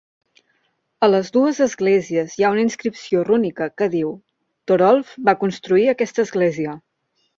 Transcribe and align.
A 1.07 1.09
les 1.09 1.27
dues 1.35 1.59
esglésies 1.65 2.33
hi 2.39 2.47
ha 2.47 2.51
una 2.55 2.63
inscripció 2.67 3.21
rúnica 3.27 3.69
que 3.83 3.91
diu: 3.99 4.15
"Torolf 4.73 5.13
va 5.31 5.37
construir 5.45 5.87
aquesta 5.95 6.27
església". 6.31 6.75